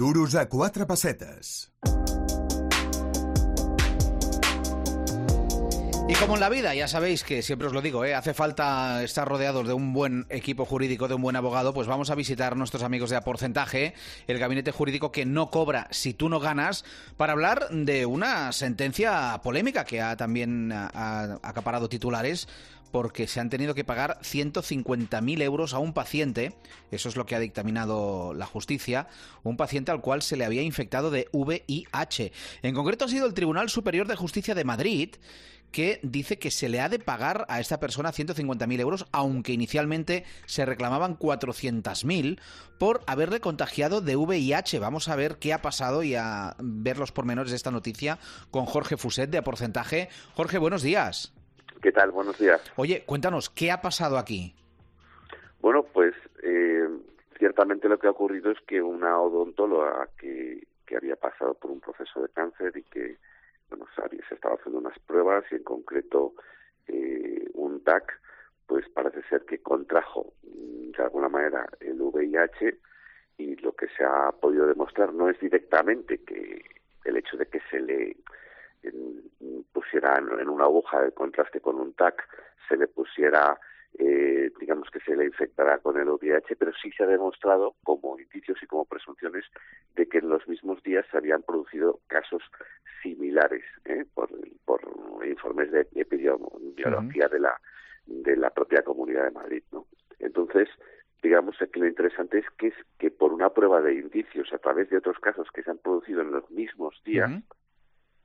Duros 0.00 0.34
a 0.34 0.48
quatre 0.48 0.86
pessetes. 0.86 1.70
Y 6.08 6.14
como 6.14 6.36
en 6.36 6.40
la 6.40 6.48
vida, 6.48 6.74
ya 6.74 6.88
sabéis 6.88 7.22
que 7.22 7.42
siempre 7.42 7.68
os 7.68 7.74
lo 7.74 7.82
digo, 7.82 8.06
¿eh? 8.06 8.14
hace 8.14 8.32
falta 8.32 9.04
estar 9.04 9.28
rodeados 9.28 9.68
de 9.68 9.74
un 9.74 9.92
buen 9.92 10.24
equipo 10.30 10.64
jurídico, 10.64 11.06
de 11.06 11.16
un 11.16 11.20
buen 11.20 11.36
abogado, 11.36 11.74
pues 11.74 11.86
vamos 11.86 12.08
a 12.08 12.14
visitar 12.14 12.56
nuestros 12.56 12.82
amigos 12.82 13.10
de 13.10 13.16
A 13.16 13.20
Porcentaje, 13.20 13.92
el 14.26 14.38
gabinete 14.38 14.72
jurídico 14.72 15.12
que 15.12 15.26
no 15.26 15.50
cobra 15.50 15.86
si 15.90 16.14
tú 16.14 16.30
no 16.30 16.40
ganas, 16.40 16.86
para 17.18 17.34
hablar 17.34 17.68
de 17.70 18.06
una 18.06 18.52
sentencia 18.52 19.38
polémica 19.44 19.84
que 19.84 20.00
ha 20.00 20.16
también 20.16 20.72
ha 20.72 21.38
acaparado 21.42 21.90
titulares 21.90 22.48
porque 22.90 23.26
se 23.26 23.40
han 23.40 23.50
tenido 23.50 23.74
que 23.74 23.84
pagar 23.84 24.18
150.000 24.22 25.42
euros 25.42 25.74
a 25.74 25.78
un 25.78 25.92
paciente, 25.92 26.56
eso 26.90 27.08
es 27.08 27.16
lo 27.16 27.26
que 27.26 27.34
ha 27.34 27.40
dictaminado 27.40 28.34
la 28.34 28.46
justicia, 28.46 29.08
un 29.42 29.56
paciente 29.56 29.90
al 29.90 30.00
cual 30.00 30.22
se 30.22 30.36
le 30.36 30.44
había 30.44 30.62
infectado 30.62 31.10
de 31.10 31.28
VIH. 31.32 32.32
En 32.62 32.74
concreto 32.74 33.04
ha 33.04 33.08
sido 33.08 33.26
el 33.26 33.34
Tribunal 33.34 33.68
Superior 33.68 34.06
de 34.06 34.16
Justicia 34.16 34.54
de 34.54 34.64
Madrid 34.64 35.14
que 35.70 36.00
dice 36.02 36.38
que 36.38 36.50
se 36.50 36.68
le 36.68 36.80
ha 36.80 36.88
de 36.88 36.98
pagar 36.98 37.46
a 37.48 37.60
esta 37.60 37.78
persona 37.80 38.12
150.000 38.12 38.80
euros, 38.80 39.06
aunque 39.12 39.52
inicialmente 39.52 40.24
se 40.46 40.66
reclamaban 40.66 41.18
400.000 41.18 42.40
por 42.78 43.02
haberle 43.06 43.40
contagiado 43.40 44.00
de 44.00 44.16
VIH. 44.16 44.78
Vamos 44.78 45.08
a 45.08 45.16
ver 45.16 45.38
qué 45.38 45.52
ha 45.52 45.62
pasado 45.62 46.02
y 46.02 46.14
a 46.14 46.56
ver 46.58 46.98
los 46.98 47.12
pormenores 47.12 47.50
de 47.50 47.56
esta 47.56 47.70
noticia 47.70 48.18
con 48.50 48.66
Jorge 48.66 48.96
Fuset 48.96 49.30
de 49.30 49.42
Porcentaje. 49.42 50.08
Jorge, 50.34 50.58
buenos 50.58 50.82
días. 50.82 51.32
¿Qué 51.82 51.92
tal? 51.92 52.10
Buenos 52.10 52.38
días. 52.38 52.60
Oye, 52.76 53.04
cuéntanos, 53.06 53.48
¿qué 53.48 53.70
ha 53.70 53.80
pasado 53.80 54.18
aquí? 54.18 54.54
Bueno, 55.60 55.82
pues 55.82 56.14
eh, 56.42 56.86
ciertamente 57.38 57.88
lo 57.88 57.98
que 57.98 58.06
ha 58.06 58.10
ocurrido 58.10 58.50
es 58.50 58.60
que 58.66 58.82
una 58.82 59.18
odontóloga 59.18 60.08
que, 60.18 60.66
que 60.86 60.96
había 60.96 61.16
pasado 61.16 61.54
por 61.54 61.70
un 61.70 61.80
proceso 61.80 62.20
de 62.20 62.28
cáncer 62.28 62.76
y 62.76 62.82
que 62.82 63.16
bueno, 63.70 63.86
se 63.96 64.34
estaba 64.34 64.56
haciendo 64.56 64.80
unas 64.80 64.98
pruebas 65.00 65.44
y 65.50 65.54
en 65.54 65.62
concreto 65.62 66.34
eh, 66.88 67.48
un 67.54 67.82
TAC, 67.82 68.20
pues 68.66 68.86
parece 68.90 69.22
ser 69.28 69.44
que 69.46 69.62
contrajo 69.62 70.34
mm, 70.42 70.90
de 70.90 71.02
alguna 71.02 71.28
manera 71.28 71.66
el 71.80 72.00
VIH 72.00 72.76
y 73.38 73.56
lo 73.56 73.72
que 73.72 73.86
se 73.96 74.04
ha 74.04 74.32
podido 74.32 74.66
demostrar 74.66 75.14
no 75.14 75.30
es 75.30 75.40
directamente 75.40 76.18
que 76.24 76.62
el 77.04 77.16
hecho 77.16 77.38
de 77.38 77.46
que 77.46 77.60
se 77.70 77.80
le 77.80 78.16
pusiera 79.90 80.18
en 80.18 80.48
una 80.48 80.64
aguja 80.64 81.02
de 81.02 81.12
contraste 81.12 81.60
con 81.60 81.80
un 81.80 81.92
TAC 81.94 82.26
se 82.68 82.76
le 82.76 82.86
pusiera 82.86 83.58
eh, 83.98 84.52
digamos 84.60 84.88
que 84.90 85.00
se 85.00 85.16
le 85.16 85.24
infectará 85.24 85.78
con 85.78 85.98
el 85.98 86.08
VIH, 86.08 86.54
pero 86.56 86.72
sí 86.80 86.92
se 86.92 87.02
ha 87.02 87.06
demostrado 87.06 87.74
como 87.82 88.18
indicios 88.20 88.62
y 88.62 88.66
como 88.66 88.84
presunciones 88.84 89.44
de 89.96 90.06
que 90.06 90.18
en 90.18 90.28
los 90.28 90.46
mismos 90.46 90.80
días 90.84 91.04
se 91.10 91.16
habían 91.16 91.42
producido 91.42 91.98
casos 92.06 92.42
similares 93.02 93.64
¿eh? 93.86 94.04
por, 94.14 94.30
por 94.64 94.80
informes 95.26 95.72
de 95.72 95.88
epidemiología 95.96 97.28
de 97.28 97.40
la 97.40 97.60
de 98.06 98.36
la 98.36 98.50
propia 98.50 98.82
Comunidad 98.82 99.24
de 99.24 99.30
Madrid, 99.30 99.62
¿no? 99.70 99.86
Entonces, 100.18 100.68
digamos 101.22 101.56
que 101.58 101.80
lo 101.80 101.86
interesante 101.86 102.38
es 102.38 102.46
que 102.58 102.68
es 102.68 102.74
que 102.98 103.10
por 103.10 103.32
una 103.32 103.50
prueba 103.50 103.80
de 103.80 103.94
indicios 103.94 104.52
a 104.52 104.58
través 104.58 104.88
de 104.90 104.98
otros 104.98 105.18
casos 105.18 105.48
que 105.52 105.62
se 105.62 105.70
han 105.70 105.78
producido 105.78 106.22
en 106.22 106.32
los 106.32 106.50
mismos 106.50 107.00
días, 107.04 107.30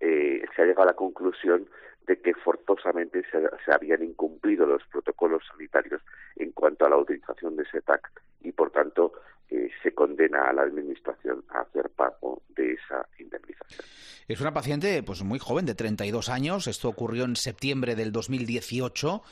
eh, 0.06 0.46
se 0.56 0.62
ha 0.62 0.66
llegado 0.66 0.84
a 0.84 0.92
la 0.92 0.96
conclusión 0.96 1.68
de 2.06 2.22
que 2.22 2.36
forzosamente 2.36 3.24
se, 3.32 3.72
habían 3.72 4.04
incumplido 4.04 4.68
los 4.68 4.84
protocolos 4.92 5.42
sanitarios 5.50 6.02
en 6.36 6.52
cuanto 6.52 6.86
a 6.86 6.90
la 6.90 6.98
utilización 6.98 7.56
de 7.56 7.64
ese 7.64 7.82
TAC 7.82 8.12
y, 8.44 8.52
por 8.52 8.70
tanto, 8.70 9.14
eh, 9.50 9.72
se 9.82 9.94
condena 9.96 10.44
a 10.48 10.54
la 10.54 10.62
Administración 10.62 11.44
a 11.50 11.62
hacer 11.62 11.90
pago 11.90 12.44
de 12.50 12.74
esa 12.74 13.08
indemnización. 13.18 13.84
Es 14.28 14.42
una 14.42 14.54
paciente 14.54 15.02
pues 15.02 15.24
muy 15.24 15.40
joven, 15.40 15.66
de 15.66 15.74
32 15.74 16.30
años. 16.30 16.68
Esto 16.68 16.90
ocurrió 16.90 17.26
en 17.26 17.36
septiembre 17.36 17.96
del 17.96 18.12
2018 18.12 19.24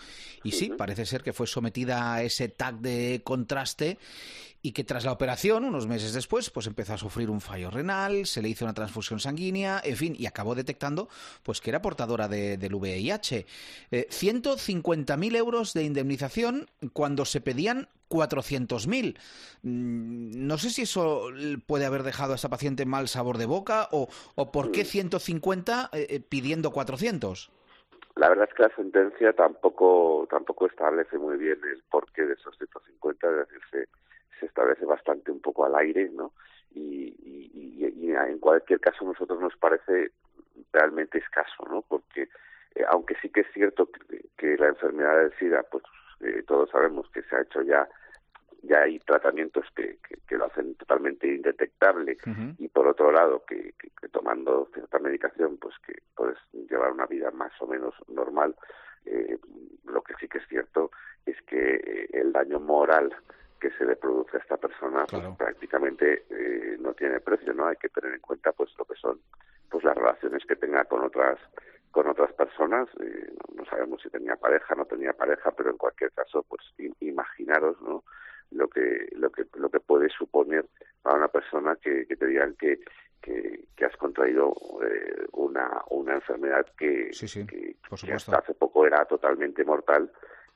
y 0.44 0.51
sí, 0.51 0.69
parece 0.69 1.05
ser 1.05 1.22
que 1.22 1.34
fue 1.34 1.45
sometida 1.45 2.16
a 2.16 2.23
ese 2.23 2.50
TAC 2.50 2.75
de 2.75 3.22
contraste 3.23 3.97
y 4.66 4.72
que 4.72 4.85
tras 4.85 5.03
la 5.03 5.12
operación, 5.12 5.66
unos 5.66 5.88
meses 5.88 6.13
después, 6.13 6.50
pues 6.50 6.68
empezó 6.68 6.94
a 6.94 6.97
sufrir 6.97 7.29
un 7.29 7.41
fallo 7.41 7.69
renal, 7.69 8.25
se 8.25 8.41
le 8.41 8.47
hizo 8.47 8.63
una 8.63 8.74
transfusión 8.74 9.19
sanguínea, 9.19 9.81
en 9.84 9.97
fin, 9.97 10.16
y 10.18 10.25
acabó 10.25 10.56
detectando 10.56 11.09
pues 11.44 11.59
que 11.59 11.69
era 11.69 11.81
portadora 11.81 12.29
de, 12.29 12.57
del 12.57 12.73
VIH. 12.73 13.46
Eh, 13.91 14.07
150.000 14.09 15.35
euros 15.35 15.73
de 15.73 15.84
indemnización 15.84 16.69
cuando 16.94 17.25
se 17.25 17.41
pedían 17.41 17.90
400.000. 18.09 19.18
Mm, 19.63 20.47
no 20.47 20.57
sé 20.57 20.69
si 20.69 20.84
eso 20.84 21.28
puede 21.68 21.85
haber 21.85 22.03
dejado 22.03 22.31
a 22.31 22.35
esa 22.35 22.50
paciente 22.50 22.85
mal 22.85 23.09
sabor 23.09 23.38
de 23.38 23.46
boca 23.46 23.90
o, 23.91 24.07
o 24.35 24.52
por 24.53 24.72
qué 24.72 24.85
150 24.85 25.90
eh, 25.91 26.07
eh, 26.09 26.19
pidiendo 26.22 26.72
400. 26.72 27.52
La 28.16 28.29
verdad 28.29 28.47
es 28.50 28.56
que 28.56 28.63
la 28.63 28.75
sentencia 28.78 29.34
tampoco 29.34 30.25
tampoco 30.29 30.68
establece 30.68 31.18
muy 31.18 31.35
bien 31.35 31.59
el 31.69 31.84
porqué 31.90 32.22
de 32.25 32.35
esos 32.35 32.56
150, 32.57 33.28
es 33.28 33.35
decir, 33.35 33.59
se, 33.72 33.88
se 34.39 34.45
establece 34.45 34.85
bastante 34.85 35.31
un 35.31 35.39
poco 35.39 35.66
al 35.66 35.75
aire, 35.75 36.09
¿no? 36.09 36.33
Y, 36.73 37.16
y, 37.23 37.94
y, 37.95 38.11
en 38.11 38.39
cualquier 38.39 38.79
caso 38.79 39.05
nosotros 39.05 39.39
nos 39.39 39.55
parece 39.57 40.11
realmente 40.71 41.19
escaso, 41.19 41.66
¿no? 41.69 41.81
Porque 41.81 42.29
eh, 42.75 42.83
aunque 42.89 43.16
sí 43.22 43.29
que 43.29 43.41
es 43.41 43.47
cierto 43.53 43.89
que, 44.38 44.57
la 44.57 44.67
enfermedad 44.67 45.17
del 45.17 45.33
SIDA, 45.38 45.63
pues 45.63 45.83
eh, 46.19 46.43
todos 46.45 46.69
sabemos 46.69 47.09
que 47.09 47.23
se 47.23 47.35
ha 47.35 47.41
hecho 47.41 47.61
ya 47.61 47.88
ya 48.63 48.81
hay 48.81 48.97
tratamientos 48.99 49.66
que, 49.75 49.97
que, 50.27 50.38
lo 50.38 50.45
hacen 50.45 50.75
totalmente 50.75 51.27
indetectable 51.27 52.17
y 52.57 52.67
por 52.69 52.88
otro 52.88 53.11
lado 53.11 53.43
que, 53.45 53.73
que, 53.77 54.07
tomando 54.07 54.69
cierta 54.73 54.99
medicación 54.99 55.57
pues 55.57 55.75
que 55.85 56.01
puedes 56.16 56.38
llevar 56.69 56.91
una 56.91 57.05
vida 57.05 57.29
más 57.31 57.51
o 57.61 57.67
menos 57.67 57.93
normal 58.07 58.55
eh, 59.05 59.38
lo 59.85 60.01
que 60.01 60.13
sí 60.19 60.27
que 60.27 60.38
es 60.38 60.47
cierto 60.47 60.91
es 61.25 61.35
que 61.43 61.75
eh, 61.75 62.09
el 62.13 62.31
daño 62.31 62.59
moral 62.59 63.13
que 63.63 63.72
se 63.78 63.85
le 63.85 63.96
produce 63.96 64.35
a 64.35 64.41
esta 64.41 64.57
persona 64.57 65.06
pues, 65.09 65.24
prácticamente 65.38 66.25
eh, 66.29 66.75
no 66.81 66.94
tiene 66.94 67.22
precio 67.22 67.53
no 67.53 67.68
hay 67.68 67.78
que 67.78 67.88
tener 67.88 68.13
en 68.13 68.19
cuenta 68.19 68.51
pues 68.51 68.69
lo 68.78 68.84
que 68.84 68.96
son 68.96 69.22
pues 69.69 69.85
las 69.85 69.96
relaciones 69.96 70.44
que 70.46 70.57
tenga 70.57 70.84
con 70.84 71.01
otras 71.01 71.40
con 71.90 72.07
otras 72.07 72.34
personas 72.34 72.90
eh, 73.00 73.31
no, 73.56 73.63
sabemos 73.63 74.02
si 74.02 74.09
tenía 74.09 74.35
pareja 74.35 74.75
no 74.75 74.84
tenía 74.84 75.13
pareja 75.13 75.52
pero 75.52 75.69
en 75.69 75.78
cualquier 75.78 76.12
caso 76.12 76.44
pues 76.44 76.62
imaginaros 77.00 77.81
no 77.81 78.03
lo 78.52 78.68
que 78.68 79.07
lo 79.13 79.31
que 79.31 79.46
lo 79.56 79.69
que 79.69 79.79
puede 79.79 80.09
suponer 80.09 80.66
para 81.02 81.16
una 81.16 81.29
persona 81.29 81.78
que, 81.78 82.06
que 82.06 82.18
te 82.18 82.28
digan 82.28 82.56
que 82.56 82.81
que, 83.22 83.63
que 83.78 83.85
has 83.85 83.96
contraído 83.96 84.53
eh, 84.85 85.25
una 85.31 85.69
una 85.90 86.16
enfermedad 86.16 86.66
que, 86.78 87.12
que, 87.47 87.78
que 88.06 88.13
hasta 88.13 88.40
hace 88.40 88.56
poco 88.56 88.85
era 88.85 89.06
totalmente 89.06 89.63
mortal 89.63 90.12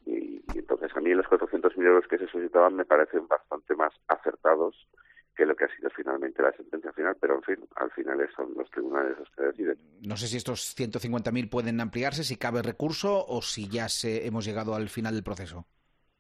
y, 0.08 0.42
entonces 0.56 0.92
a 0.96 1.02
mí 1.02 1.14
los 1.14 1.26
400.000 1.26 1.86
euros 1.86 2.08
que 2.08 2.18
se 2.18 2.28
solicitaban 2.28 2.76
me 2.76 2.86
parecen 2.86 3.28
bastante 3.28 3.76
más 3.76 3.94
acertados 4.08 4.76
que 5.36 5.46
lo 5.46 5.56
que 5.56 5.66
ha 5.66 5.76
sido 5.76 5.90
finalmente 5.92 6.42
la 6.42 6.52
sentencia 6.54 6.92
final, 6.94 7.16
pero 7.22 7.36
en 7.36 7.44
fin, 7.44 7.58
al 7.76 7.92
final 7.92 8.28
son 8.36 8.54
los 8.58 8.70
tribunales 8.72 9.20
los 9.20 9.30
que 9.30 9.44
deciden. 9.44 9.78
No 10.02 10.18
sé 10.18 10.28
si 10.28 10.38
estos 10.38 10.76
150.000 10.76 11.50
pueden 11.50 11.80
ampliarse, 11.80 12.24
si 12.24 12.38
cabe 12.38 12.64
recurso 12.64 13.24
o 13.28 13.44
si 13.44 13.70
ya 13.70 13.88
se, 13.88 14.26
hemos 14.26 14.46
llegado 14.46 14.74
al 14.74 14.90
final 14.90 15.14
del 15.14 15.24
proceso. 15.24 15.66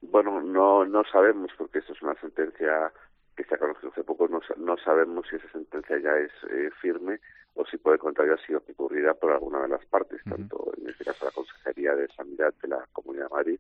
Bueno, 0.02 0.40
no, 0.42 0.86
no 0.86 1.03
sabemos, 1.12 1.50
porque 1.58 1.80
esto 1.80 1.94
es 1.94 2.02
una 2.03 2.14
sentencia 2.22 2.92
que 3.38 3.44
se 3.44 3.56
ha 3.56 3.59
conocido 3.59 3.92
hace 3.92 4.03
poco, 4.03 4.28
no, 4.28 4.42
no 4.58 4.78
sabemos 4.78 5.28
si 5.30 5.36
esa 5.36 5.50
sentencia 5.52 5.98
ya 6.00 6.18
es 6.18 6.31
eh, 6.50 6.70
firme 6.81 7.20
o 7.53 7.66
si 7.66 7.78
por 7.78 7.94
el 7.94 8.00
contrario 8.00 8.34
ha 8.34 8.46
sido 8.46 8.62
recurrida 8.68 9.14
por 9.14 9.31
alguna 9.31 9.62
de 9.62 9.70
las 9.70 9.86
partes, 9.86 10.22
tanto 10.28 10.74
en 10.78 10.90
este 10.90 11.06
caso 11.06 11.25
la 11.25 11.31
Consejería 11.31 11.96
de 11.96 12.08
Sanidad 12.09 12.53
de 12.62 12.68
la 12.68 12.86
Comunidad 12.92 13.26
de 13.26 13.36
Madrid 13.36 13.59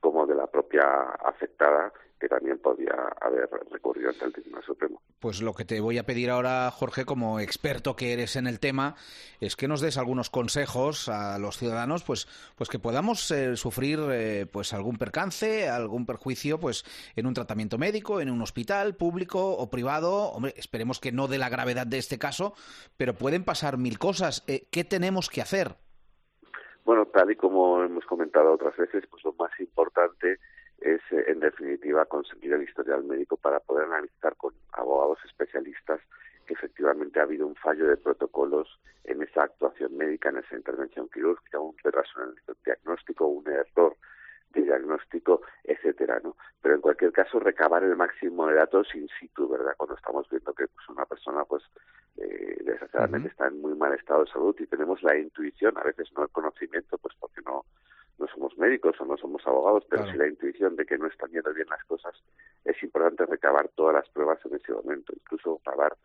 como 0.00 0.26
de 0.26 0.34
la 0.34 0.46
propia 0.46 0.84
afectada 1.24 1.92
que 2.18 2.28
también 2.28 2.58
podía 2.58 2.94
haber 3.20 3.48
recurrido 3.70 4.08
ante 4.08 4.24
el 4.24 4.32
Tribunal 4.32 4.64
Supremo. 4.64 5.02
Pues 5.20 5.42
lo 5.42 5.54
que 5.54 5.64
te 5.64 5.80
voy 5.80 5.98
a 5.98 6.04
pedir 6.06 6.30
ahora, 6.30 6.70
Jorge, 6.70 7.04
como 7.04 7.40
experto 7.40 7.96
que 7.96 8.12
eres 8.12 8.36
en 8.36 8.46
el 8.46 8.60
tema, 8.60 8.96
es 9.40 9.56
que 9.56 9.68
nos 9.68 9.80
des 9.80 9.98
algunos 9.98 10.30
consejos 10.30 11.08
a 11.08 11.38
los 11.38 11.58
ciudadanos, 11.58 12.04
pues, 12.04 12.26
pues 12.56 12.70
que 12.70 12.78
podamos 12.78 13.30
eh, 13.30 13.56
sufrir 13.56 13.98
eh, 14.10 14.46
pues 14.50 14.72
algún 14.72 14.96
percance, 14.96 15.68
algún 15.68 16.06
perjuicio, 16.06 16.58
pues 16.58 16.84
en 17.16 17.26
un 17.26 17.34
tratamiento 17.34 17.76
médico, 17.76 18.20
en 18.20 18.30
un 18.30 18.40
hospital 18.40 18.94
público 18.96 19.52
o 19.56 19.68
privado. 19.68 20.30
Hombre, 20.32 20.54
esperemos 20.56 21.00
que 21.00 21.12
no 21.12 21.28
de 21.28 21.38
la 21.38 21.48
gravedad 21.48 21.86
de 21.86 21.98
este 21.98 22.18
caso, 22.18 22.54
pero 22.96 23.14
pueden 23.14 23.44
pasar 23.44 23.76
mil 23.76 23.98
cosas. 23.98 24.42
Eh, 24.46 24.68
¿Qué 24.70 24.84
tenemos 24.84 25.28
que 25.28 25.42
hacer? 25.42 25.76
Bueno, 26.86 27.04
tal 27.06 27.32
y 27.32 27.34
como 27.34 27.82
hemos 27.82 28.04
comentado 28.04 28.52
otras 28.52 28.76
veces, 28.76 29.04
pues 29.10 29.24
lo 29.24 29.32
más 29.32 29.50
importante 29.58 30.38
es, 30.80 31.00
eh, 31.10 31.24
en 31.26 31.40
definitiva, 31.40 32.04
conseguir 32.04 32.52
el 32.52 32.62
historial 32.62 33.02
médico 33.02 33.36
para 33.36 33.58
poder 33.58 33.86
analizar 33.86 34.36
con 34.36 34.54
abogados 34.70 35.18
especialistas 35.24 36.00
que 36.46 36.54
efectivamente 36.54 37.18
ha 37.18 37.24
habido 37.24 37.44
un 37.44 37.56
fallo 37.56 37.88
de 37.88 37.96
protocolos 37.96 38.78
en 39.02 39.20
esa 39.20 39.42
actuación 39.42 39.96
médica, 39.96 40.28
en 40.28 40.36
esa 40.36 40.54
intervención 40.54 41.08
quirúrgica, 41.08 41.58
un 41.58 41.76
retraso 41.82 42.22
en 42.22 42.28
el 42.46 42.56
diagnóstico, 42.64 43.26
un 43.26 43.48
error 43.48 43.96
de 44.50 44.62
diagnóstico, 44.62 45.42
etcétera, 45.64 46.20
¿no? 46.22 46.36
Pero 46.62 46.76
en 46.76 46.80
cualquier 46.82 47.10
caso 47.10 47.40
recabar 47.40 47.82
el 47.82 47.96
máximo 47.96 48.46
de 48.46 48.54
datos 48.54 48.94
in 48.94 49.08
situ, 49.18 49.48
¿verdad? 49.48 49.74
Cuando 49.76 49.96
estamos 49.96 50.30
viendo 50.30 50.54
que 50.54 50.68
pues, 50.68 50.88
una 50.88 51.04
persona 51.04 51.44
realmente 52.96 53.28
está 53.28 53.48
en 53.48 53.60
muy 53.60 53.74
mal 53.74 53.92
estado 53.92 54.24
de 54.24 54.30
salud 54.30 54.56
y 54.58 54.66
tenemos 54.66 55.02
la 55.02 55.16
intuición, 55.16 55.76
a 55.76 55.82
veces 55.82 56.08
no 56.16 56.22
el 56.22 56.30
conocimiento, 56.30 56.96
pues 56.98 57.14
porque 57.20 57.40
no, 57.44 57.64
no 58.18 58.26
somos 58.28 58.56
médicos 58.56 58.96
o 59.00 59.04
no 59.04 59.16
somos 59.16 59.46
abogados, 59.46 59.84
pero 59.88 60.06
sí 60.06 60.16
la 60.16 60.26
intuición 60.26 60.76
de 60.76 60.86
que 60.86 60.96
no 60.96 61.06
están 61.06 61.30
yendo 61.30 61.52
bien 61.52 61.68
las 61.68 61.84
cosas, 61.84 62.14
es 62.64 62.82
importante 62.82 63.26
recabar 63.26 63.68
todas 63.74 63.94
las 63.94 64.08
pruebas 64.08 64.38
en 64.46 64.54
ese 64.56 64.72
momento, 64.72 65.12
incluso 65.14 65.60
grabar 65.64 65.96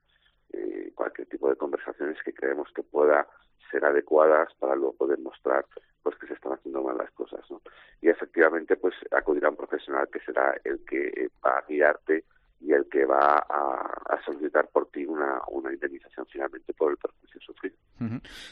eh, 0.53 0.91
cualquier 0.95 1.27
tipo 1.27 1.49
de 1.49 1.55
conversaciones 1.55 2.21
que 2.23 2.33
creemos 2.33 2.69
que 2.73 2.83
pueda 2.83 3.27
ser 3.69 3.85
adecuadas 3.85 4.53
para 4.55 4.75
luego 4.75 4.93
poder 4.93 5.19
mostrar 5.19 5.65
pues 6.03 6.17
que 6.17 6.27
se 6.27 6.33
están 6.33 6.53
haciendo 6.53 6.81
mal 6.81 6.97
las 6.97 7.11
cosas, 7.11 7.39
¿no? 7.49 7.61
Y 8.01 8.09
efectivamente, 8.09 8.75
pues 8.75 8.95
acudir 9.11 9.45
a 9.45 9.49
un 9.49 9.55
profesional 9.55 10.09
que 10.11 10.19
será 10.21 10.59
el 10.63 10.83
que 10.83 11.29
va 11.45 11.59
a 11.59 11.65
guiarte 11.67 12.25
y 12.61 12.73
el 12.73 12.87
que 12.89 13.05
va 13.05 13.37
a, 13.37 14.19
solicitar 14.23 14.67
por 14.67 14.87
ti 14.91 15.03
una, 15.05 15.41
una, 15.49 15.73
indemnización 15.73 16.27
finalmente 16.27 16.73
por 16.73 16.91
el 16.91 16.97
perjuicio 16.97 17.41
sufrido. 17.41 17.75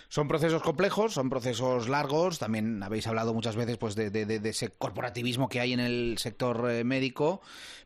Son 0.07 0.27
procesos 0.27 0.63
complejos, 0.63 1.13
son 1.13 1.29
procesos 1.29 1.89
largos. 1.89 2.39
También 2.39 2.81
habéis 2.81 3.07
hablado 3.07 3.33
muchas 3.33 3.55
veces 3.55 3.77
pues 3.77 3.95
de, 3.95 4.41
ese 4.43 4.69
corporativismo 4.77 5.47
que 5.47 5.59
hay 5.59 5.73
en 5.73 5.79
el 5.79 6.17
sector 6.17 6.69
eh, 6.69 6.83
médico, 6.83 7.41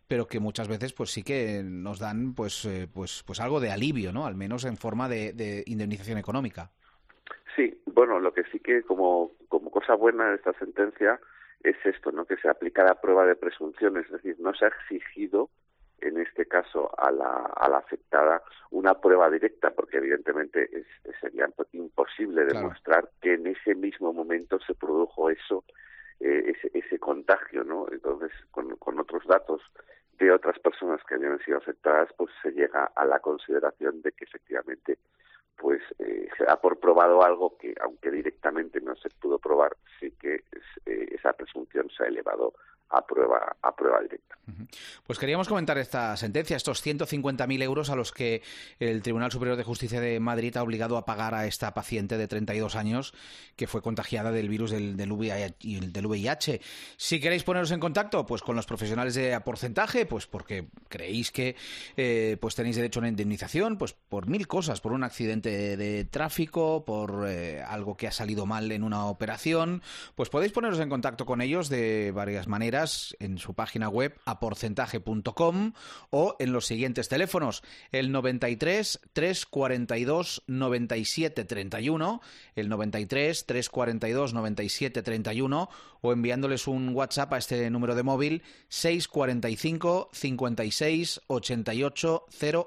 pero 0.07 0.27
que 0.27 0.39
muchas 0.39 0.69
veces 0.69 0.93
pues 0.93 1.11
sí 1.11 1.23
que 1.23 1.61
nos 1.63 1.99
dan 1.99 2.33
pues 2.35 2.65
eh, 2.65 2.87
pues 2.93 3.23
pues 3.27 3.41
algo 3.41 3.59
de 3.59 3.71
alivio, 3.71 4.13
¿no? 4.13 4.25
Al 4.25 4.35
menos 4.35 4.63
en 4.63 4.77
forma 4.77 5.09
de, 5.09 5.63
indemnización 5.65 6.17
económica. 6.17 6.71
Sí, 7.55 7.81
bueno, 7.85 8.19
lo 8.19 8.33
que 8.33 8.43
sí 8.51 8.59
que 8.59 8.81
como 8.83 9.31
como 9.49 9.71
cosa 9.71 9.95
buena 9.95 10.29
de 10.29 10.35
esta 10.35 10.53
sentencia 10.53 11.19
es 11.63 11.75
esto, 11.85 12.11
¿no? 12.11 12.25
Que 12.25 12.37
se 12.37 12.49
aplica 12.49 12.83
la 12.83 12.99
prueba 12.99 13.25
de 13.25 13.35
presunción, 13.35 13.97
es 13.97 14.09
decir, 14.09 14.37
no 14.39 14.53
se 14.53 14.65
ha 14.65 14.69
exigido 14.69 15.49
en 16.07 16.17
este 16.19 16.45
caso 16.45 16.91
a 16.97 17.11
la, 17.11 17.51
a 17.55 17.69
la 17.69 17.77
afectada 17.77 18.41
una 18.71 18.94
prueba 19.00 19.29
directa, 19.29 19.71
porque 19.71 19.97
evidentemente 19.97 20.69
es, 20.71 20.85
sería 21.21 21.47
imposible 21.71 22.45
demostrar 22.45 23.09
que 23.21 23.33
en 23.33 23.47
ese 23.47 23.75
mismo 23.75 24.13
momento 24.13 24.59
se 24.59 24.73
produjo 24.73 25.29
eso, 25.29 25.63
eh, 26.19 26.53
ese, 26.55 26.71
ese 26.77 27.00
contagio, 27.00 27.63
¿no? 27.63 27.88
Entonces, 27.91 28.31
con, 28.51 28.75
con 28.77 29.00
otros 29.00 29.25
datos 29.25 29.61
de 30.19 30.31
otras 30.31 30.59
personas 30.59 31.01
que 31.03 31.15
habían 31.15 31.39
sido 31.39 31.57
afectadas, 31.57 32.09
pues 32.17 32.31
se 32.41 32.51
llega 32.51 32.91
a 32.95 33.06
la 33.06 33.19
consideración 33.19 34.01
de 34.01 34.11
que 34.11 34.25
efectivamente 34.25 34.97
pues 35.57 35.81
eh, 35.99 36.27
se 36.38 36.44
ha 36.49 36.57
por 36.57 36.79
probado 36.79 37.23
algo 37.23 37.57
que, 37.57 37.73
aunque 37.81 38.11
directamente 38.11 38.81
no 38.81 38.95
se 38.95 39.09
pudo 39.09 39.39
probar, 39.39 39.75
sí 39.99 40.11
que 40.19 40.44
eh, 40.85 41.07
esa 41.11 41.33
presunción 41.33 41.89
se 41.95 42.03
ha 42.03 42.07
elevado 42.07 42.53
a 42.94 43.06
prueba, 43.06 43.56
a 43.62 43.75
prueba 43.75 44.01
directa. 44.01 44.38
Pues 45.06 45.19
queríamos 45.19 45.48
comentar 45.48 45.78
esta 45.78 46.16
sentencia, 46.18 46.57
estos 46.57 46.86
150.000 46.86 47.63
euros 47.63 47.90
a 47.90 47.95
los 47.95 48.12
que 48.12 48.42
el 48.80 49.01
Tribunal 49.01 49.31
Superior 49.31 49.57
de 49.57 49.63
Justicia 49.63 50.00
de 50.00 50.19
Madrid 50.19 50.56
ha 50.57 50.63
obligado 50.63 50.98
a 50.98 51.06
pagar 51.06 51.34
a 51.34 51.48
esta 51.48 51.74
paciente 51.74 52.18
de 52.18 52.28
32 52.28 52.75
años 52.75 53.13
que 53.56 53.68
fue 53.68 53.81
contagiada 53.81 54.31
del 54.31 54.50
virus 54.50 54.72
del, 54.72 54.98
del, 54.98 55.12
VIH, 55.12 56.62
Si 56.98 57.19
queréis 57.19 57.44
poneros 57.44 57.72
en 57.72 57.80
contacto 57.80 58.25
pues 58.25 58.42
con 58.42 58.56
los 58.56 58.66
profesionales 58.66 59.16
de 59.16 59.40
porcentaje, 59.42 60.06
pues 60.06 60.28
porque 60.28 60.68
creéis 60.88 61.31
que 61.31 61.56
eh, 61.98 62.38
pues 62.40 62.56
tenéis 62.56 62.75
derecho 62.75 63.00
a 63.00 63.01
una 63.01 63.10
indemnización, 63.10 63.78
pues 63.78 63.94
por 63.94 64.28
mil 64.28 64.48
cosas, 64.48 64.81
por 64.81 64.92
un 64.92 65.04
accidente 65.04 65.78
de 65.78 66.06
tráfico, 66.06 66.86
por 66.86 67.25
eh, 67.28 67.63
algo 67.66 67.98
que 67.98 68.07
ha 68.07 68.12
salido 68.12 68.45
mal 68.45 68.72
en 68.72 68.84
una 68.84 69.06
operación, 69.06 69.81
pues 70.16 70.30
podéis 70.30 70.51
poneros 70.51 70.80
en 70.80 70.90
contacto 70.90 71.25
con 71.25 71.42
ellos 71.42 71.69
de 71.69 72.12
varias 72.12 72.48
maneras 72.48 72.82
en 73.19 73.38
su 73.38 73.53
página 73.53 73.89
web 73.89 74.13
aporcentaje.com 74.25 75.74
o 76.09 76.35
en 76.39 76.51
los 76.51 76.65
siguientes 76.65 77.07
teléfonos, 77.07 77.63
el 77.91 78.12
93 78.12 79.00
342 79.13 80.44
97 80.47 81.45
31, 81.45 82.21
el 82.56 82.69
93 82.69 83.45
342 83.45 84.33
97 84.33 85.01
31 85.01 85.69
o 86.01 86.12
enviándoles 86.12 86.68
un 86.68 86.89
WhatsApp 86.94 87.33
a 87.33 87.38
este 87.38 87.69
número 87.69 87.95
de 87.95 88.03
móvil 88.03 88.44
645 88.68 90.09
56 90.12 91.21
88 91.27 92.25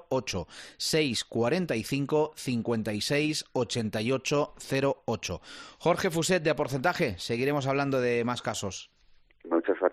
08 0.09 0.47
645 0.77 2.33
56 2.35 3.45
88 3.53 4.55
08 5.05 5.41
Jorge 5.79 6.09
Fuset 6.09 6.43
de 6.43 6.49
Aporcentaje, 6.49 7.15
seguiremos 7.19 7.67
hablando 7.67 8.01
de 8.01 8.25
más 8.25 8.41
casos. 8.41 8.89
Muchas 9.49 9.79
gracias 9.79 9.86